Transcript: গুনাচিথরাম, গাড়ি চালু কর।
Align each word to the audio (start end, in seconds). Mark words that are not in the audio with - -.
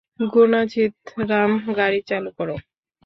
গুনাচিথরাম, 0.31 1.51
গাড়ি 1.77 1.99
চালু 2.09 2.29
কর। 2.37 2.49